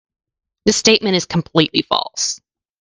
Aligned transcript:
This 0.65 0.77
statement 0.77 1.15
is 1.15 1.25
completely 1.27 1.83
false. 1.83 2.39